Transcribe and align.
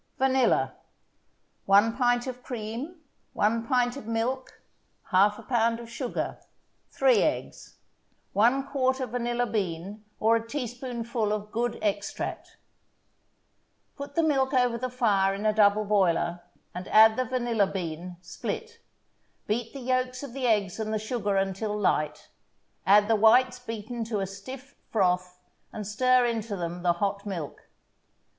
VANILLA 0.17 0.73
1 1.67 1.95
pint 1.95 2.25
of 2.25 2.41
cream 2.41 3.01
1 3.33 3.67
pint 3.67 3.95
of 3.95 4.07
milk 4.07 4.59
1/2 5.11 5.47
pound 5.47 5.79
of 5.79 5.91
sugar 5.91 6.39
3 6.89 7.17
eggs 7.21 7.75
1/4 8.35 9.07
vanilla 9.07 9.45
bean 9.45 10.03
or 10.19 10.35
a 10.35 10.47
teaspoonful 10.47 11.31
of 11.31 11.51
good 11.51 11.77
extract 11.83 12.57
Put 13.95 14.15
the 14.15 14.23
milk 14.23 14.55
over 14.55 14.75
the 14.75 14.89
fire 14.89 15.35
in 15.35 15.45
a 15.45 15.53
double 15.53 15.85
boiler, 15.85 16.41
and 16.73 16.87
add 16.87 17.15
the 17.15 17.23
vanilla 17.25 17.67
bean, 17.67 18.17
split. 18.23 18.79
Beat 19.45 19.71
the 19.71 19.81
yolks 19.81 20.23
of 20.23 20.33
the 20.33 20.47
eggs 20.47 20.79
and 20.79 20.91
the 20.91 20.97
sugar 20.97 21.37
until 21.37 21.77
light, 21.77 22.29
add 22.87 23.07
the 23.07 23.15
whites 23.15 23.59
beaten 23.59 24.03
to 24.05 24.19
a 24.19 24.25
stiff 24.25 24.73
froth, 24.89 25.39
and 25.71 25.85
stir 25.85 26.25
into 26.25 26.55
them 26.55 26.81
the 26.81 26.93
hot 26.93 27.23
milk. 27.27 27.67